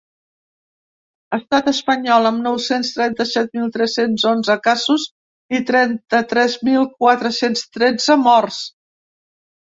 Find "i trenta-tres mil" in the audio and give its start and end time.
5.59-6.87